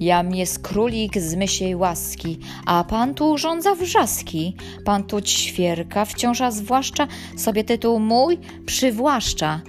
Jam 0.00 0.34
jest 0.34 0.58
królik 0.58 1.18
z 1.18 1.34
mysiej 1.34 1.76
łaski, 1.76 2.38
a 2.66 2.84
pan 2.84 3.14
tu 3.14 3.30
urządza 3.30 3.74
wrzaski. 3.74 4.56
Pan 4.84 5.04
tu 5.04 5.20
ćwierka 5.20 6.04
wciąż, 6.04 6.40
a 6.40 6.50
zwłaszcza 6.50 7.06
sobie 7.36 7.64
tytuł 7.64 8.00
mój 8.00 8.38
przywłaszcza. 8.66 9.60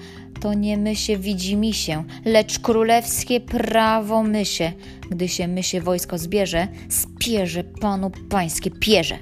To 0.44 0.54
nie 0.54 0.78
mysie 0.78 1.18
widzi 1.18 1.56
mi 1.56 1.74
się, 1.74 2.04
lecz 2.26 2.60
królewskie 2.60 3.40
prawo 3.42 4.24
mysie. 4.24 4.72
Gdy 5.10 5.28
się 5.28 5.48
mysie 5.48 5.82
wojsko 5.82 6.18
zbierze, 6.18 6.68
spierze 6.90 7.64
panu 7.64 8.12
pańskie 8.30 8.72
pierze. 8.72 9.18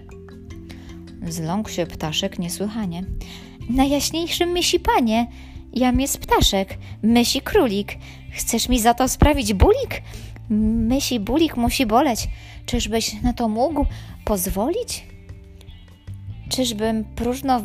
Zląkł 1.27 1.69
się 1.69 1.85
ptaszek 1.85 2.39
niesłychanie. 2.39 3.03
Najjaśniejszy 3.69 4.45
mysi 4.45 4.79
panie, 4.79 5.27
jam 5.73 5.99
jest 5.99 6.17
ptaszek, 6.17 6.77
mysi 7.03 7.41
królik. 7.41 7.97
Chcesz 8.31 8.69
mi 8.69 8.79
za 8.79 8.93
to 8.93 9.07
sprawić 9.07 9.53
bulik? 9.53 10.01
Myśli 10.49 11.19
bulik 11.19 11.57
musi 11.57 11.85
boleć. 11.85 12.27
Czyżbyś 12.65 13.21
na 13.21 13.33
to 13.33 13.49
mógł 13.49 13.85
pozwolić? 14.25 15.05
Czyżbym 16.49 17.05
próżno 17.15 17.61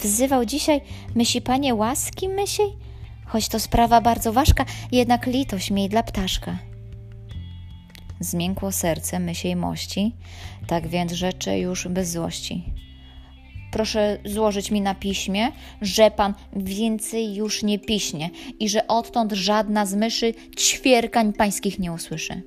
wzywał 0.00 0.44
dzisiaj 0.44 0.80
myśli 1.14 1.40
panie 1.40 1.74
łaski 1.74 2.28
myśli? 2.28 2.89
Choć 3.30 3.48
to 3.48 3.60
sprawa 3.60 4.00
bardzo 4.00 4.32
ważka, 4.32 4.64
jednak 4.92 5.26
litość 5.26 5.70
miej 5.70 5.88
dla 5.88 6.02
ptaszka. 6.02 6.58
Zmiękło 8.20 8.72
serce 8.72 9.18
myśli 9.18 9.56
mości, 9.56 10.14
tak 10.66 10.88
więc 10.88 11.12
rzeczy 11.12 11.58
już 11.58 11.88
bez 11.88 12.10
złości. 12.10 12.64
Proszę 13.72 14.18
złożyć 14.24 14.70
mi 14.70 14.80
na 14.80 14.94
piśmie, 14.94 15.52
że 15.80 16.10
pan 16.10 16.34
więcej 16.56 17.34
już 17.34 17.62
nie 17.62 17.78
piśnie 17.78 18.30
i 18.60 18.68
że 18.68 18.86
odtąd 18.86 19.32
żadna 19.32 19.86
z 19.86 19.94
myszy 19.94 20.34
ćwierkań 20.58 21.32
pańskich 21.32 21.78
nie 21.78 21.92
usłyszy. 21.92 22.42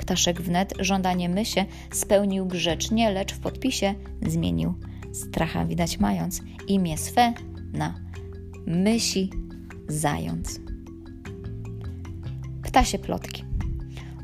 Ptaszek 0.00 0.42
wnet 0.42 0.74
żądanie 0.80 1.28
mysie 1.28 1.64
spełnił 1.92 2.46
grzecznie, 2.46 3.10
lecz 3.10 3.32
w 3.32 3.40
podpisie 3.40 3.94
zmienił, 4.26 4.74
stracha 5.12 5.64
widać 5.64 5.98
mając, 5.98 6.40
imię 6.68 6.98
swe 6.98 7.32
na 7.72 7.94
mysi 8.66 9.30
zając. 9.88 10.60
Ptasie 12.62 12.98
plotki. 12.98 13.44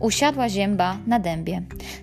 Usiadła 0.00 0.48
zięba 0.48 0.98
na 1.06 1.18
dębie. 1.18 1.62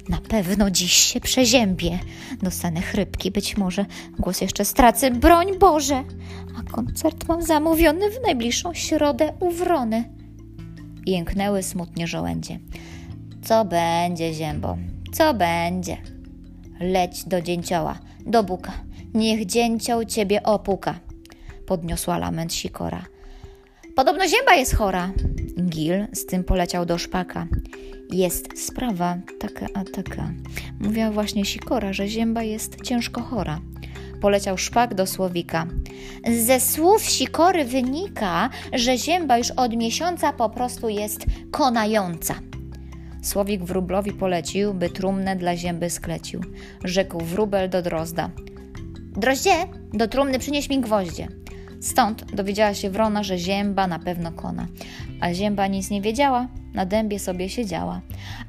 Na 0.10 0.18
pewno 0.18 0.72
dziś 0.72 0.94
się 0.94 1.20
przeziębię. 1.20 2.00
Dostanę 2.42 2.82
chrypki, 2.82 3.32
być 3.32 3.58
może 3.58 3.86
głos 4.20 4.42
jeszcze 4.42 4.66
stracę. 4.66 5.12
Broń 5.12 5.60
Boże! 5.60 6.04
A 6.60 6.72
koncert 6.72 7.28
mam 7.28 7.42
zamówiony 7.42 8.12
w 8.12 8.22
najbliższą 8.26 8.74
środę 8.74 9.34
u 9.40 9.52
Wrony. 9.52 10.04
Jęknęły 11.06 11.64
smutnie 11.64 12.08
żołędzie. 12.08 12.60
Co 13.44 13.66
będzie, 13.66 14.34
ziębo? 14.34 14.78
Co 15.14 15.34
będzie? 15.34 15.98
Leć 16.80 17.24
do 17.24 17.42
dzięcioła, 17.42 18.00
do 18.26 18.44
buka. 18.44 18.74
Niech 19.14 19.46
dzięcioł 19.46 20.06
ciebie 20.06 20.44
opuka. 20.44 21.00
Podniosła 21.68 22.18
lament 22.18 22.54
sikora. 22.54 23.06
Podobno 23.96 24.28
zięba 24.28 24.54
jest 24.56 24.76
chora. 24.76 25.12
Gil 25.70 26.08
z 26.14 26.26
tym 26.26 26.44
poleciał 26.44 26.86
do 26.86 26.98
szpaka. 26.98 27.48
Jest 28.10 28.66
sprawa 28.66 29.18
taka 29.40 29.66
a 29.74 29.84
taka. 29.84 30.34
Mówiła 30.80 31.12
właśnie 31.12 31.46
Sikora, 31.46 31.94
że 31.94 32.08
zięba 32.08 32.44
jest 32.44 32.82
ciężko 32.84 33.22
chora. 33.22 33.60
Poleciał 34.22 34.58
szpak 34.58 34.96
do 34.96 35.08
słowika. 35.08 35.68
Ze 36.46 36.60
słów 36.60 37.04
Sikory 37.04 37.66
wynika, 37.66 38.50
że 38.74 38.98
zięba 38.98 39.38
już 39.38 39.52
od 39.52 39.76
miesiąca 39.76 40.34
po 40.34 40.50
prostu 40.50 40.90
jest 40.90 41.26
konająca. 41.52 42.36
Słowik 43.24 43.64
wróblowi 43.64 44.14
polecił, 44.14 44.74
by 44.74 44.90
trumnę 44.90 45.36
dla 45.36 45.58
zięby 45.58 45.90
sklecił. 45.90 46.42
Rzekł 46.84 47.20
wróbel 47.20 47.70
do 47.70 47.82
drozda. 47.82 48.30
Droździe, 48.96 49.56
do 49.94 50.08
trumny 50.08 50.40
przynieś 50.40 50.70
mi 50.70 50.82
gwoździe. 50.82 51.41
Stąd 51.82 52.36
dowiedziała 52.36 52.74
się 52.74 52.90
wrona, 52.90 53.24
że 53.24 53.38
zięba 53.38 53.88
na 53.88 54.00
pewno 54.00 54.32
kona. 54.32 54.68
A 55.22 55.34
zięba 55.34 55.68
nic 55.68 55.90
nie 55.90 56.02
wiedziała, 56.02 56.48
na 56.74 56.86
dębie 56.86 57.20
sobie 57.20 57.50
siedziała. 57.50 58.02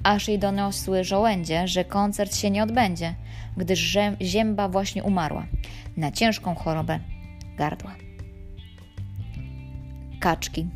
Aż 0.02 0.28
jej 0.28 0.38
doniosły 0.38 1.04
żołędzie, 1.04 1.68
że 1.68 1.84
koncert 1.84 2.36
się 2.36 2.50
nie 2.50 2.62
odbędzie, 2.62 3.14
gdyż 3.56 3.96
zięba 4.20 4.68
właśnie 4.68 5.02
umarła 5.04 5.46
na 5.96 6.10
ciężką 6.10 6.54
chorobę 6.54 7.00
gardła. 7.56 7.94
Kaczki. 10.20 10.68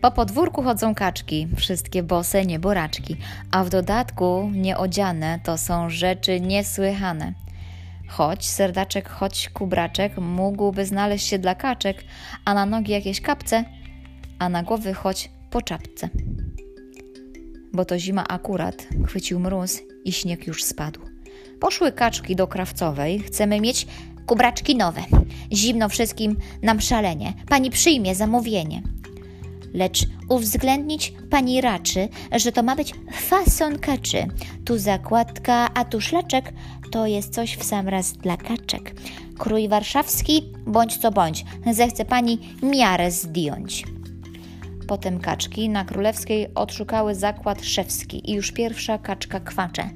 Po 0.00 0.10
podwórku 0.10 0.62
chodzą 0.62 0.94
kaczki, 0.94 1.48
wszystkie 1.56 2.02
bose 2.02 2.46
nieboraczki, 2.46 3.16
a 3.50 3.64
w 3.64 3.70
dodatku 3.70 4.50
nieodziane 4.52 5.40
to 5.44 5.58
są 5.58 5.90
rzeczy 5.90 6.40
niesłychane. 6.40 7.43
Choć 8.16 8.46
serdaczek, 8.46 9.08
choć 9.08 9.48
kubraczek 9.48 10.18
mógłby 10.18 10.86
znaleźć 10.86 11.26
się 11.26 11.38
dla 11.38 11.54
kaczek, 11.54 12.04
a 12.44 12.54
na 12.54 12.66
nogi 12.66 12.92
jakieś 12.92 13.20
kapce, 13.20 13.64
a 14.38 14.48
na 14.48 14.62
głowy 14.62 14.94
choć 14.94 15.30
po 15.50 15.62
czapce. 15.62 16.08
Bo 17.72 17.84
to 17.84 17.98
zima 17.98 18.24
akurat, 18.28 18.86
chwycił 19.06 19.40
mróz 19.40 19.80
i 20.04 20.12
śnieg 20.12 20.46
już 20.46 20.64
spadł. 20.64 21.00
Poszły 21.60 21.92
kaczki 21.92 22.36
do 22.36 22.46
krawcowej, 22.46 23.18
chcemy 23.18 23.60
mieć 23.60 23.86
kubraczki 24.26 24.76
nowe. 24.76 25.02
Zimno 25.52 25.88
wszystkim 25.88 26.36
nam 26.62 26.80
szalenie, 26.80 27.32
pani 27.48 27.70
przyjmie 27.70 28.14
zamówienie. 28.14 28.82
Lecz 29.74 30.06
uwzględnić 30.28 31.12
pani 31.30 31.60
raczy, 31.60 32.08
że 32.32 32.52
to 32.52 32.62
ma 32.62 32.76
być 32.76 32.94
fason 33.12 33.78
kaczy. 33.78 34.26
Tu 34.64 34.78
zakładka, 34.78 35.68
a 35.74 35.84
tu 35.84 36.00
szlaczek, 36.00 36.52
to 36.94 37.06
jest 37.06 37.34
coś 37.34 37.56
w 37.56 37.64
sam 37.64 37.88
raz 37.88 38.12
dla 38.12 38.36
kaczek. 38.36 38.94
Krój 39.38 39.68
warszawski, 39.68 40.52
bądź 40.66 40.96
co 40.96 41.10
bądź, 41.10 41.44
zechce 41.72 42.04
pani 42.04 42.38
miarę 42.62 43.10
zdjąć. 43.10 43.84
Potem 44.88 45.20
kaczki 45.20 45.68
na 45.68 45.84
królewskiej 45.84 46.54
odszukały 46.54 47.14
zakład 47.14 47.64
szewski 47.64 48.30
i 48.30 48.34
już 48.34 48.52
pierwsza 48.52 48.98
kaczka 48.98 49.40
kwacze. 49.40 49.90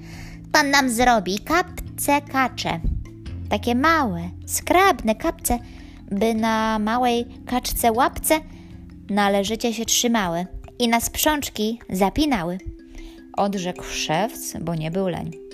Pan 0.52 0.70
nam 0.70 0.90
zrobi 0.90 1.38
kapce 1.38 2.20
kacze. 2.20 2.80
Takie 3.48 3.74
małe, 3.74 4.30
skrabne 4.46 5.14
kapce, 5.14 5.58
by 6.10 6.34
na 6.34 6.78
małej 6.78 7.26
kaczce 7.46 7.92
łapce 7.92 8.40
należycie 9.10 9.74
się 9.74 9.84
trzymały 9.84 10.46
i 10.78 10.88
na 10.88 11.00
sprzączki 11.00 11.80
zapinały. 11.90 12.58
Odrzekł 13.36 13.84
szewc, 13.84 14.56
bo 14.60 14.74
nie 14.74 14.90
był 14.90 15.08
leń. 15.08 15.47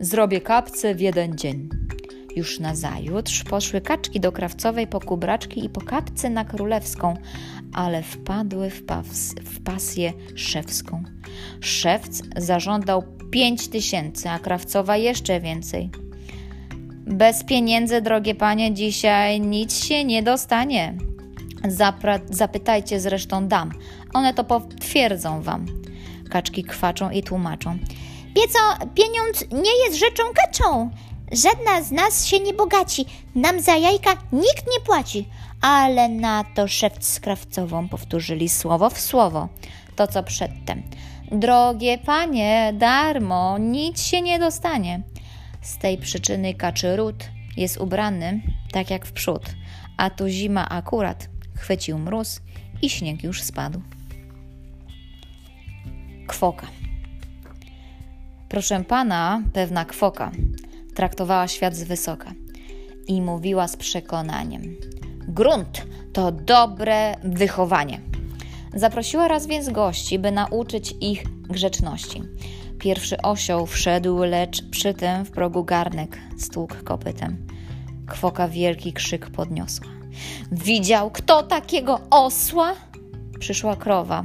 Zrobię 0.00 0.40
kapce 0.40 0.94
w 0.94 1.00
jeden 1.00 1.38
dzień. 1.38 1.68
Już 2.36 2.60
na 2.60 2.74
zajutrz 2.74 3.44
poszły 3.44 3.80
kaczki 3.80 4.20
do 4.20 4.32
krawcowej 4.32 4.86
po 4.86 5.00
kubraczki 5.00 5.64
i 5.64 5.68
po 5.68 5.80
kapce 5.80 6.30
na 6.30 6.44
królewską, 6.44 7.14
ale 7.72 8.02
wpadły 8.02 8.70
w, 8.70 8.84
pas, 8.84 9.34
w 9.44 9.62
pasję 9.62 10.12
szewską. 10.34 11.02
Szewc 11.60 12.22
zażądał 12.36 13.02
pięć 13.30 13.68
tysięcy, 13.68 14.30
a 14.30 14.38
krawcowa 14.38 14.96
jeszcze 14.96 15.40
więcej. 15.40 15.90
Bez 17.06 17.44
pieniędzy, 17.44 18.00
drogie 18.00 18.34
panie, 18.34 18.74
dzisiaj 18.74 19.40
nic 19.40 19.84
się 19.84 20.04
nie 20.04 20.22
dostanie. 20.22 20.94
Zapra- 21.68 22.20
zapytajcie 22.30 23.00
zresztą 23.00 23.48
dam, 23.48 23.70
one 24.14 24.34
to 24.34 24.44
potwierdzą 24.44 25.42
wam. 25.42 25.66
Kaczki 26.30 26.64
kwaczą 26.64 27.10
i 27.10 27.22
tłumaczą. 27.22 27.78
Pieco, 28.34 28.58
pieniądz 28.94 29.44
nie 29.52 29.84
jest 29.84 29.98
rzeczą 29.98 30.22
kaczą. 30.34 30.90
Żadna 31.32 31.82
z 31.82 31.90
nas 31.90 32.26
się 32.26 32.40
nie 32.40 32.54
bogaci, 32.54 33.06
nam 33.34 33.60
za 33.60 33.76
jajka 33.76 34.10
nikt 34.32 34.66
nie 34.66 34.80
płaci. 34.86 35.28
Ale 35.60 36.08
na 36.08 36.44
to 36.54 36.68
szewc 36.68 37.06
z 37.06 37.20
krawcową 37.20 37.88
powtórzyli 37.88 38.48
słowo 38.48 38.90
w 38.90 39.00
słowo, 39.00 39.48
to 39.96 40.06
co 40.06 40.22
przedtem. 40.22 40.82
Drogie 41.32 41.98
panie, 41.98 42.72
darmo, 42.78 43.58
nic 43.58 44.02
się 44.02 44.22
nie 44.22 44.38
dostanie. 44.38 45.02
Z 45.62 45.78
tej 45.78 45.98
przyczyny 45.98 46.54
kaczy 46.54 46.96
ród 46.96 47.24
jest 47.56 47.80
ubrany 47.80 48.40
tak 48.72 48.90
jak 48.90 49.06
w 49.06 49.12
przód, 49.12 49.42
a 49.96 50.10
tu 50.10 50.28
zima 50.28 50.68
akurat, 50.68 51.28
chwycił 51.56 51.98
mróz 51.98 52.40
i 52.82 52.90
śnieg 52.90 53.24
już 53.24 53.42
spadł. 53.42 53.80
Kwoka. 56.26 56.83
Proszę 58.54 58.84
pana, 58.84 59.42
pewna 59.52 59.84
kwoka 59.84 60.30
traktowała 60.94 61.48
świat 61.48 61.76
z 61.76 61.84
wysoka 61.84 62.32
i 63.06 63.22
mówiła 63.22 63.68
z 63.68 63.76
przekonaniem: 63.76 64.62
Grunt 65.28 65.86
to 66.12 66.32
dobre 66.32 67.14
wychowanie. 67.24 68.00
Zaprosiła 68.74 69.28
raz 69.28 69.46
więc 69.46 69.70
gości, 69.70 70.18
by 70.18 70.30
nauczyć 70.30 70.94
ich 71.00 71.24
grzeczności. 71.48 72.22
Pierwszy 72.78 73.22
osioł 73.22 73.66
wszedł, 73.66 74.22
lecz 74.24 74.62
przy 74.70 74.94
tym 74.94 75.24
w 75.24 75.30
progu 75.30 75.64
garnek 75.64 76.18
stłukł 76.38 76.74
kopytem. 76.84 77.46
Kwoka 78.06 78.48
wielki 78.48 78.92
krzyk 78.92 79.30
podniosła. 79.30 79.86
Widział 80.52 81.10
kto 81.10 81.42
takiego 81.42 82.00
osła? 82.10 82.72
Przyszła 83.38 83.76
krowa. 83.76 84.24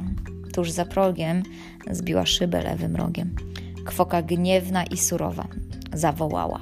Tuż 0.54 0.70
za 0.70 0.84
progiem 0.84 1.42
zbiła 1.90 2.26
szybę 2.26 2.62
lewym 2.62 2.96
rogiem. 2.96 3.49
Kwoka 3.84 4.22
gniewna 4.22 4.84
i 4.84 4.96
surowa 4.96 5.46
zawołała. 5.92 6.60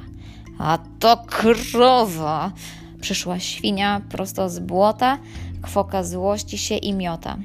A 0.58 0.78
to 0.98 1.16
krowa! 1.26 2.52
Przyszła 3.00 3.38
świnia 3.38 4.00
prosto 4.08 4.48
z 4.48 4.58
błota, 4.58 5.18
kwoka 5.62 6.04
złości 6.04 6.58
się 6.58 6.76
i 6.76 6.92
miota. 6.92 7.36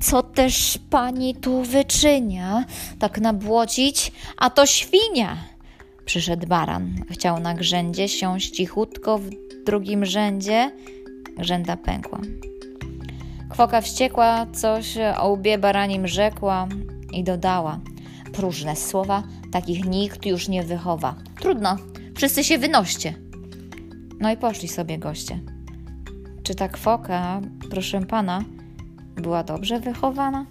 Co 0.00 0.22
też 0.22 0.78
pani 0.90 1.34
tu 1.34 1.62
wyczynia? 1.62 2.64
Tak 2.98 3.20
nabłocić, 3.20 4.12
a 4.36 4.50
to 4.50 4.66
świnia! 4.66 5.36
Przyszedł 6.04 6.46
baran. 6.46 6.94
Chciał 7.10 7.40
na 7.40 7.54
grzędzie 7.54 8.08
siąść 8.08 8.50
cichutko 8.50 9.18
w 9.18 9.30
drugim 9.66 10.04
rzędzie. 10.04 10.70
Grzęda 11.38 11.76
pękła. 11.76 12.20
Kwoka 13.50 13.80
wściekła, 13.80 14.46
coś 14.52 14.94
o 15.18 15.28
łbie 15.28 15.58
baranim 15.58 16.06
rzekła 16.06 16.68
i 17.12 17.24
dodała. 17.24 17.80
Próżne 18.38 18.76
słowa, 18.76 19.22
takich 19.52 19.84
nikt 19.84 20.26
już 20.26 20.48
nie 20.48 20.62
wychowa. 20.62 21.14
Trudno, 21.40 21.76
wszyscy 22.14 22.44
się 22.44 22.58
wynoście. 22.58 23.14
No 24.20 24.32
i 24.32 24.36
poszli 24.36 24.68
sobie 24.68 24.98
goście. 24.98 25.40
Czy 26.42 26.54
ta 26.54 26.68
kwoka, 26.68 27.40
proszę 27.70 28.06
pana, 28.06 28.44
była 29.16 29.44
dobrze 29.44 29.80
wychowana? 29.80 30.46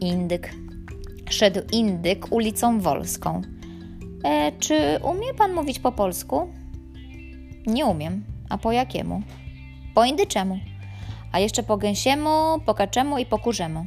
Indyk. 0.00 0.54
Szedł 1.30 1.60
indyk 1.72 2.32
ulicą 2.32 2.80
Wolską. 2.80 3.42
E, 4.24 4.52
czy 4.52 4.98
umie 5.04 5.34
pan 5.34 5.52
mówić 5.52 5.78
po 5.78 5.92
polsku? 5.92 6.52
Nie 7.66 7.86
umiem. 7.86 8.24
A 8.48 8.58
po 8.58 8.72
jakiemu? 8.72 9.22
Po 9.94 10.04
indyczemu. 10.04 10.58
A 11.32 11.38
jeszcze 11.38 11.62
po 11.62 11.76
gęsiemu, 11.76 12.60
po 12.66 12.74
kaczemu 12.74 13.18
i 13.18 13.26
po 13.26 13.38
kurzemu. 13.38 13.86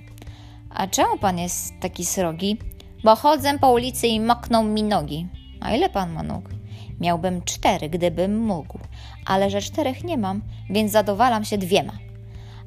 A 0.76 0.88
czemu 0.88 1.18
pan 1.18 1.38
jest 1.38 1.74
taki 1.82 2.06
srogi? 2.06 2.58
Bo 3.04 3.16
chodzę 3.16 3.60
po 3.60 3.72
ulicy 3.72 4.08
i 4.08 4.20
mokną 4.20 4.64
mi 4.64 4.84
nogi. 4.84 5.28
A 5.62 5.76
ile 5.76 5.90
pan 5.90 6.14
ma 6.14 6.24
nóg? 6.24 6.50
Miałbym 7.00 7.42
cztery, 7.42 7.90
gdybym 7.90 8.40
mógł, 8.40 8.80
ale 9.26 9.50
że 9.50 9.62
czterech 9.62 10.04
nie 10.04 10.18
mam, 10.18 10.42
więc 10.70 10.92
zadowalam 10.92 11.46
się 11.46 11.58
dwiema. 11.58 11.94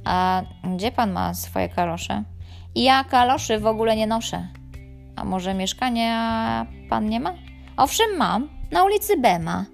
A 0.05 0.43
gdzie 0.77 0.93
pan 0.93 1.13
ma 1.13 1.35
swoje 1.35 1.69
kalosze? 1.69 2.25
Ja 2.75 3.05
kaloszy 3.05 3.59
w 3.59 3.67
ogóle 3.67 3.97
nie 3.97 4.07
noszę. 4.07 4.49
A 5.17 5.25
może 5.25 5.55
mieszkania 5.55 6.67
pan 6.91 7.09
nie 7.09 7.21
ma? 7.21 7.35
Owszem, 7.77 8.17
mam. 8.17 8.49
Na 8.71 8.85
ulicy 8.85 9.17
Bema. 9.17 9.65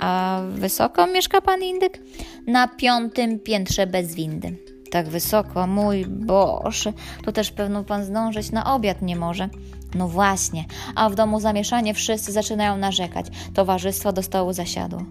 A 0.00 0.40
wysoko 0.50 1.06
mieszka 1.06 1.40
pan 1.40 1.62
indyk? 1.62 2.00
Na 2.46 2.68
piątym 2.68 3.40
piętrze 3.40 3.86
bez 3.86 4.14
windy. 4.14 4.56
Tak 4.90 5.08
wysoko, 5.08 5.66
mój 5.66 6.06
Boże, 6.06 6.92
to 7.24 7.32
też 7.32 7.50
pewno 7.50 7.84
pan 7.84 8.04
zdążyć 8.04 8.52
na 8.52 8.74
obiad 8.74 9.02
nie 9.02 9.16
może. 9.16 9.48
No 9.94 10.08
właśnie, 10.08 10.64
a 10.94 11.10
w 11.10 11.14
domu 11.14 11.40
zamieszanie 11.40 11.94
wszyscy 11.94 12.32
zaczynają 12.32 12.76
narzekać. 12.76 13.26
Towarzystwo 13.54 14.12
do 14.12 14.22
stołu 14.22 14.52
zasiadło. 14.52 15.02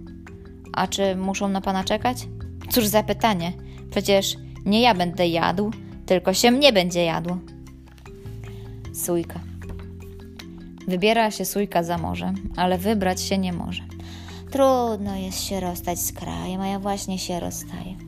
A 0.73 0.87
czy 0.87 1.15
muszą 1.15 1.49
na 1.49 1.61
pana 1.61 1.83
czekać? 1.83 2.27
Cóż 2.69 2.85
za 2.85 3.03
pytanie. 3.03 3.53
Przecież 3.91 4.37
nie 4.65 4.81
ja 4.81 4.93
będę 4.93 5.27
jadł, 5.27 5.71
tylko 6.05 6.33
się 6.33 6.51
mnie 6.51 6.73
będzie 6.73 7.03
jadło. 7.03 7.37
Sójka. 8.93 9.39
Wybiera 10.87 11.31
się 11.31 11.45
sójka 11.45 11.83
za 11.83 11.97
morze, 11.97 12.33
ale 12.55 12.77
wybrać 12.77 13.21
się 13.21 13.37
nie 13.37 13.53
może. 13.53 13.83
Trudno 14.51 15.15
jest 15.15 15.43
się 15.43 15.59
rozstać 15.59 15.99
z 15.99 16.11
krajem, 16.13 16.61
a 16.61 16.67
ja 16.67 16.79
właśnie 16.79 17.19
się 17.19 17.39
rozstaję. 17.39 18.07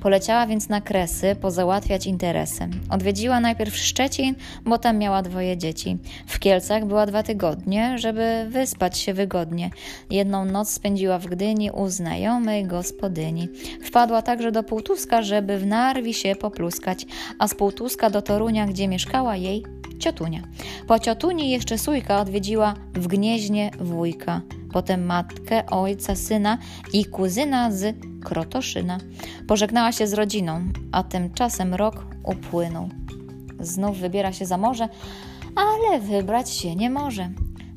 Poleciała 0.00 0.46
więc 0.46 0.68
na 0.68 0.80
Kresy 0.80 1.36
pozałatwiać 1.40 2.06
interesy. 2.06 2.68
Odwiedziła 2.90 3.40
najpierw 3.40 3.76
Szczecin, 3.76 4.34
bo 4.64 4.78
tam 4.78 4.98
miała 4.98 5.22
dwoje 5.22 5.56
dzieci. 5.56 5.98
W 6.26 6.38
Kielcach 6.38 6.84
była 6.84 7.06
dwa 7.06 7.22
tygodnie, 7.22 7.98
żeby 7.98 8.46
wyspać 8.48 8.98
się 8.98 9.14
wygodnie. 9.14 9.70
Jedną 10.10 10.44
noc 10.44 10.70
spędziła 10.70 11.18
w 11.18 11.26
Gdyni 11.26 11.70
u 11.70 11.88
znajomej 11.88 12.64
gospodyni. 12.64 13.48
Wpadła 13.84 14.22
także 14.22 14.52
do 14.52 14.62
Półtuska, 14.62 15.22
żeby 15.22 15.58
w 15.58 15.66
Narwi 15.66 16.14
się 16.14 16.36
popluskać, 16.36 17.06
a 17.38 17.48
z 17.48 17.54
Półtuska 17.54 18.10
do 18.10 18.22
Torunia, 18.22 18.66
gdzie 18.66 18.88
mieszkała 18.88 19.36
jej 19.36 19.64
ciotunia. 19.98 20.42
Po 20.86 20.98
ciotuni 20.98 21.50
jeszcze 21.50 21.78
sójka 21.78 22.20
odwiedziła 22.20 22.74
w 22.94 23.06
Gnieźnie 23.06 23.70
wujka, 23.80 24.40
potem 24.72 25.06
matkę, 25.06 25.66
ojca, 25.66 26.16
syna 26.16 26.58
i 26.92 27.04
kuzyna 27.04 27.70
z 27.70 27.96
Krotoszyna. 28.24 28.98
Pożegnała 29.48 29.92
się 29.92 30.06
z 30.06 30.12
rodziną, 30.12 30.60
a 30.92 31.02
tymczasem 31.02 31.74
rok 31.74 32.06
upłynął. 32.24 32.88
Znów 33.60 33.98
wybiera 33.98 34.32
się 34.32 34.46
za 34.46 34.58
morze, 34.58 34.88
ale 35.56 36.00
wybrać 36.00 36.50
się 36.50 36.76
nie 36.76 36.90
może. 36.90 37.28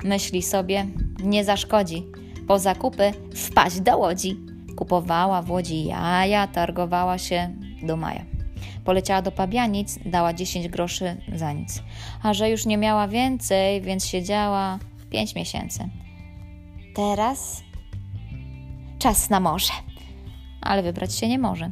Myśli 0.04 0.42
sobie, 0.42 0.86
nie 1.22 1.44
zaszkodzi. 1.44 2.06
Po 2.48 2.58
zakupy 2.58 3.12
wpaść 3.34 3.80
do 3.80 3.98
łodzi. 3.98 4.36
Kupowała 4.76 5.42
w 5.42 5.50
łodzi 5.50 5.84
jaja, 5.84 6.46
targowała 6.46 7.18
się 7.18 7.56
do 7.82 7.96
maja. 7.96 8.24
Poleciała 8.84 9.22
do 9.22 9.32
Pabianic, 9.32 9.98
dała 10.06 10.32
10 10.34 10.68
groszy 10.68 11.16
za 11.34 11.52
nic. 11.52 11.82
A 12.22 12.34
że 12.34 12.50
już 12.50 12.66
nie 12.66 12.78
miała 12.78 13.08
więcej, 13.08 13.80
więc 13.80 14.06
siedziała 14.06 14.78
5 15.10 15.34
miesięcy. 15.34 15.88
Teraz 17.00 17.62
czas 18.98 19.30
na 19.30 19.40
morze. 19.40 19.72
Ale 20.62 20.82
wybrać 20.82 21.14
się 21.14 21.28
nie 21.28 21.38
może. 21.38 21.70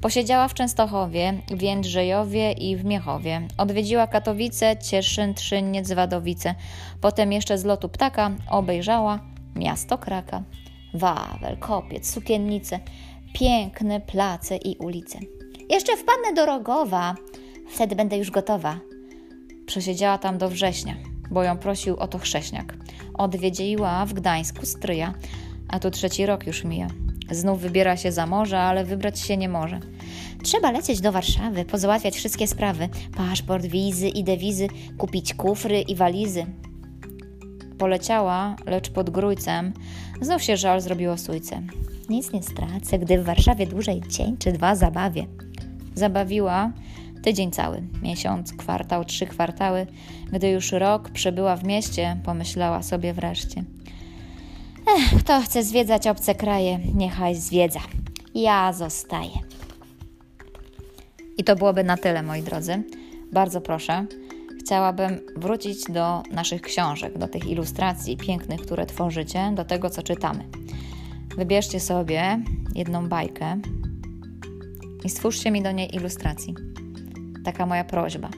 Posiedziała 0.00 0.48
w 0.48 0.54
Częstochowie, 0.54 1.42
w 1.50 1.62
Jędrzejowie 1.62 2.52
i 2.52 2.76
w 2.76 2.84
Miechowie. 2.84 3.48
Odwiedziła 3.58 4.06
Katowice, 4.06 4.76
Cieszyn, 4.76 5.34
Trzyniec, 5.34 5.92
Wadowice. 5.92 6.54
Potem 7.00 7.32
jeszcze 7.32 7.58
z 7.58 7.64
lotu 7.64 7.88
ptaka 7.88 8.30
obejrzała 8.50 9.20
miasto 9.56 9.98
Kraka. 9.98 10.42
Wawel, 10.94 11.58
Kopiec, 11.58 12.10
Sukiennice, 12.10 12.80
piękne 13.34 14.00
place 14.00 14.56
i 14.56 14.76
ulice. 14.76 15.18
Jeszcze 15.70 15.96
wpadnę 15.96 16.32
do 16.34 16.46
Rogowa. 16.46 17.14
Wtedy 17.68 17.96
będę 17.96 18.18
już 18.18 18.30
gotowa. 18.30 18.76
Przesiedziała 19.66 20.18
tam 20.18 20.38
do 20.38 20.48
września, 20.48 20.94
bo 21.30 21.42
ją 21.42 21.58
prosił 21.58 21.96
o 21.96 22.08
to 22.08 22.18
chrześniak. 22.18 22.76
Odwiedziła 23.14 24.06
w 24.06 24.12
Gdańsku 24.12 24.66
stryja, 24.66 25.14
a 25.68 25.78
tu 25.78 25.90
trzeci 25.90 26.26
rok 26.26 26.46
już 26.46 26.64
mija. 26.64 26.88
Znów 27.30 27.60
wybiera 27.60 27.96
się 27.96 28.12
za 28.12 28.26
morze, 28.26 28.60
ale 28.60 28.84
wybrać 28.84 29.20
się 29.20 29.36
nie 29.36 29.48
może. 29.48 29.80
Trzeba 30.42 30.70
lecieć 30.70 31.00
do 31.00 31.12
Warszawy, 31.12 31.64
pozałatwiać 31.64 32.16
wszystkie 32.16 32.46
sprawy. 32.46 32.88
Paszport, 33.16 33.66
wizy 33.66 34.08
i 34.08 34.24
dewizy, 34.24 34.68
kupić 34.98 35.34
kufry 35.34 35.80
i 35.80 35.94
walizy. 35.94 36.46
Poleciała, 37.78 38.56
lecz 38.66 38.90
pod 38.90 39.10
Grójcem 39.10 39.72
znów 40.20 40.42
się 40.42 40.56
żal 40.56 40.80
zrobiło 40.80 41.18
sójce. 41.18 41.62
Nic 42.08 42.32
nie 42.32 42.42
stracę, 42.42 42.98
gdy 42.98 43.18
w 43.18 43.24
Warszawie 43.24 43.66
dłużej 43.66 44.02
dzień 44.08 44.36
czy 44.36 44.52
dwa 44.52 44.76
zabawię. 44.76 45.26
Zabawiła 45.94 46.72
tydzień 47.22 47.50
cały, 47.50 47.82
miesiąc, 48.02 48.52
kwartał, 48.52 49.04
trzy 49.04 49.26
kwartały. 49.26 49.86
Gdy 50.32 50.50
już 50.50 50.72
rok 50.72 51.10
przebyła 51.10 51.56
w 51.56 51.64
mieście, 51.64 52.20
pomyślała 52.24 52.82
sobie 52.82 53.12
wreszcie. 53.14 53.64
Ech, 54.96 55.20
kto 55.20 55.40
chce 55.40 55.64
zwiedzać 55.64 56.06
obce 56.06 56.34
kraje, 56.34 56.78
niechaj 56.94 57.36
zwiedza. 57.36 57.80
Ja 58.34 58.72
zostaję. 58.72 59.30
I 61.38 61.44
to 61.44 61.56
byłoby 61.56 61.84
na 61.84 61.96
tyle, 61.96 62.22
moi 62.22 62.42
drodzy. 62.42 62.82
Bardzo 63.32 63.60
proszę. 63.60 64.06
Chciałabym 64.60 65.20
wrócić 65.36 65.84
do 65.84 66.22
naszych 66.30 66.62
książek, 66.62 67.18
do 67.18 67.28
tych 67.28 67.46
ilustracji 67.46 68.16
pięknych, 68.16 68.60
które 68.60 68.86
tworzycie, 68.86 69.52
do 69.54 69.64
tego, 69.64 69.90
co 69.90 70.02
czytamy. 70.02 70.44
Wybierzcie 71.36 71.80
sobie 71.80 72.40
jedną 72.74 73.08
bajkę 73.08 73.60
i 75.04 75.08
stwórzcie 75.08 75.50
mi 75.50 75.62
do 75.62 75.72
niej 75.72 75.96
ilustracji. 75.96 76.69
Taka 77.44 77.66
moja 77.66 77.84
prośba. 77.84 78.30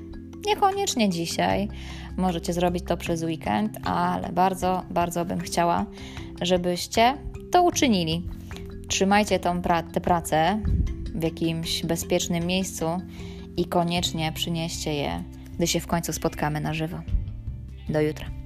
Niekoniecznie 0.47 1.09
dzisiaj, 1.09 1.69
możecie 2.17 2.53
zrobić 2.53 2.85
to 2.85 2.97
przez 2.97 3.23
weekend, 3.23 3.79
ale 3.85 4.33
bardzo, 4.33 4.83
bardzo 4.91 5.25
bym 5.25 5.41
chciała, 5.41 5.87
żebyście 6.43 7.19
to 7.53 7.63
uczynili. 7.63 8.29
Trzymajcie 8.89 9.39
tą 9.39 9.63
pra 9.63 9.83
tę 9.83 10.01
pracę 10.01 10.63
w 11.15 11.23
jakimś 11.23 11.83
bezpiecznym 11.83 12.47
miejscu 12.47 12.85
i 13.57 13.65
koniecznie 13.65 14.33
przynieście 14.33 14.95
je, 14.95 15.25
gdy 15.57 15.67
się 15.67 15.81
w 15.81 15.87
końcu 15.87 16.13
spotkamy 16.13 16.61
na 16.61 16.75
żywo. 16.75 16.99
Do 17.89 18.01
jutra. 18.01 18.42